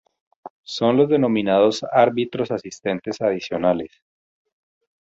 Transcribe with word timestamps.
Son 0.63 0.97
los 0.97 1.09
denominados 1.09 1.83
árbitros 1.91 2.49
asistentes 2.49 3.21
adicionales. 3.21 4.01